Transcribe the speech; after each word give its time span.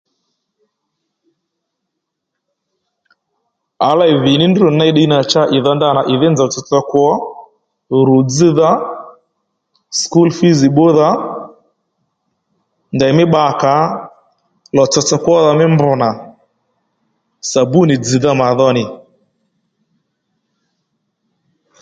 À 3.89 3.91
lêy 3.99 4.13
dhì 4.23 4.33
ní 4.41 4.45
ndrǔ 4.49 4.67
nì 4.71 4.75
ney 4.79 4.91
ddiy 4.93 5.09
nà 5.13 5.19
cha 5.31 5.41
ì 5.55 5.57
dho 5.63 5.71
ndanà 5.75 6.01
ì 6.13 6.15
dhí 6.19 6.27
nzòw 6.31 6.49
tsotso 6.51 6.79
kwo 6.89 7.05
rù 8.07 8.17
dzídha 8.29 8.71
skul 9.99 10.29
fiz 10.39 10.59
bbúdha 10.71 11.09
ndèymí 12.95 13.23
bba 13.27 13.43
kà 13.61 13.75
ó 13.89 13.93
lò 14.75 14.83
tsotso 14.91 15.15
kwódha 15.23 15.51
mí 15.59 15.65
mbr 15.73 15.91
nà 16.01 16.09
sàbúnì 17.49 17.95
dzz̀dha 17.99 18.31
mà 18.41 18.47
dho 18.59 18.69
nì 18.75 18.83